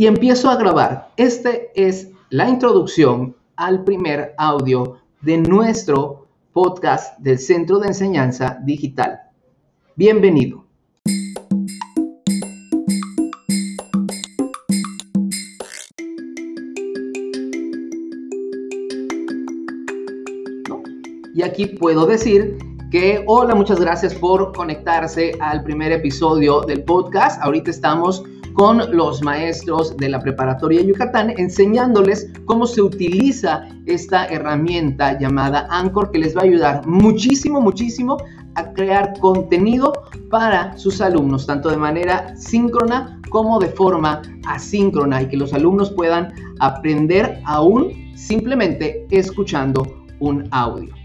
[0.00, 1.12] y empiezo a grabar.
[1.18, 9.20] Este es la introducción al primer audio de nuestro podcast del Centro de Enseñanza Digital.
[9.96, 10.64] Bienvenido.
[21.34, 22.56] Y aquí puedo decir
[22.90, 27.38] que hola, muchas gracias por conectarse al primer episodio del podcast.
[27.42, 28.24] Ahorita estamos
[28.54, 36.10] con los maestros de la preparatoria Yucatán, enseñándoles cómo se utiliza esta herramienta llamada Anchor,
[36.10, 38.16] que les va a ayudar muchísimo, muchísimo
[38.54, 39.92] a crear contenido
[40.30, 45.90] para sus alumnos, tanto de manera síncrona como de forma asíncrona, y que los alumnos
[45.90, 50.99] puedan aprender aún simplemente escuchando un audio.